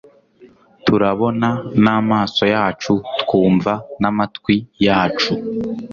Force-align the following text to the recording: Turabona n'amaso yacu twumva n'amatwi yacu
Turabona 0.85 1.49
n'amaso 1.83 2.43
yacu 2.53 2.93
twumva 3.21 3.71
n'amatwi 4.01 4.55
yacu 4.85 5.33